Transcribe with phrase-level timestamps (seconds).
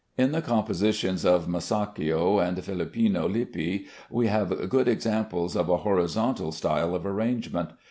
[0.17, 6.51] In the compositions of Masaccio and Filippino Lippi we have good examples of a horizontal
[6.51, 7.69] style of arrangement.